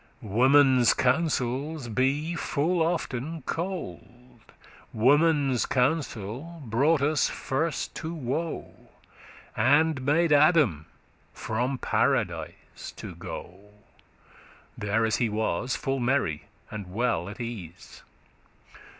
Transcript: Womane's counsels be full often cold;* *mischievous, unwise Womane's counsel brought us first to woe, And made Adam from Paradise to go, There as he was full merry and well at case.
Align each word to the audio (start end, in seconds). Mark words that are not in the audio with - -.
Womane's 0.23 0.95
counsels 0.95 1.87
be 1.87 2.33
full 2.33 2.81
often 2.81 3.43
cold;* 3.43 3.99
*mischievous, 4.01 4.55
unwise 4.93 4.95
Womane's 4.95 5.65
counsel 5.67 6.63
brought 6.65 7.03
us 7.03 7.29
first 7.29 7.93
to 7.97 8.11
woe, 8.11 8.89
And 9.55 10.01
made 10.03 10.33
Adam 10.33 10.87
from 11.35 11.77
Paradise 11.77 12.91
to 12.95 13.13
go, 13.13 13.69
There 14.75 15.05
as 15.05 15.17
he 15.17 15.29
was 15.29 15.75
full 15.75 15.99
merry 15.99 16.45
and 16.71 16.91
well 16.91 17.29
at 17.29 17.37
case. 17.37 18.01